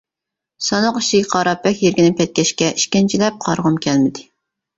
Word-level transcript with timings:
ساندۇق 0.69 0.95
ئىچىگە 1.01 1.29
قاراپ 1.33 1.61
بەك 1.67 1.83
يىرگىنىپ 1.87 2.17
كەتكەچكە 2.23 2.71
ئىككىنچىلەپ 2.73 3.39
قارىغۇم 3.45 3.79
كەلمىدى. 3.87 4.27